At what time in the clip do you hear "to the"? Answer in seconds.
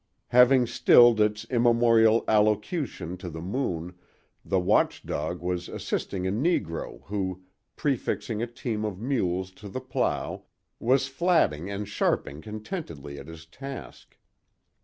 3.17-3.39, 9.51-9.79